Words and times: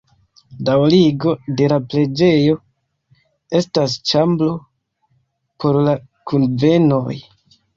Daŭrigo 0.69 1.33
de 1.59 1.67
la 1.73 1.77
preĝejo 1.91 2.55
estas 3.59 3.99
ĉambro 4.13 4.49
por 5.63 5.79
la 5.89 5.95
kunvenoj. 6.33 7.17